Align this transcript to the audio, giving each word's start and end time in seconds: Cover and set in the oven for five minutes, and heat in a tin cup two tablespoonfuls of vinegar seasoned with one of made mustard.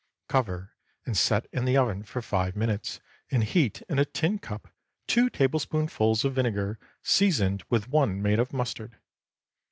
Cover 0.27 0.71
and 1.05 1.15
set 1.15 1.45
in 1.51 1.63
the 1.65 1.77
oven 1.77 2.01
for 2.01 2.23
five 2.23 2.55
minutes, 2.55 2.99
and 3.29 3.43
heat 3.43 3.83
in 3.87 3.99
a 3.99 4.03
tin 4.03 4.39
cup 4.39 4.69
two 5.05 5.29
tablespoonfuls 5.29 6.25
of 6.25 6.33
vinegar 6.33 6.79
seasoned 7.03 7.63
with 7.69 7.87
one 7.87 8.09
of 8.17 8.23
made 8.23 8.51
mustard. 8.51 8.97